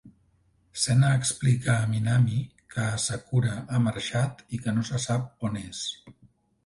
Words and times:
Sena 0.83 1.09
explica 1.17 1.75
a 1.81 1.89
Minami 1.91 2.39
que 2.73 2.87
Asakura 2.95 3.53
ha 3.67 3.83
marxat 3.89 4.43
i 4.59 4.63
que 4.65 4.75
no 4.79 4.87
se 4.93 5.03
sap 5.09 5.49
on 5.51 5.61
és. 5.67 5.83